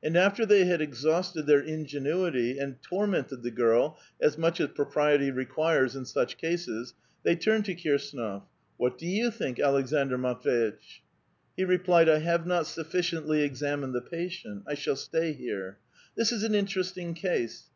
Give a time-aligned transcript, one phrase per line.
[0.00, 5.32] And after they had exhausted their ingenuity and tormented the girl as much as propriety
[5.32, 8.44] requires in such cases, they turned to Kir sAnof,"
[8.76, 11.00] What do you think, Aleksandr Matv^itch?"
[11.56, 14.62] He replied," I have not sufficiently examined the patient.
[14.68, 15.78] I shall stay here.
[16.16, 17.64] This is an interesting: case.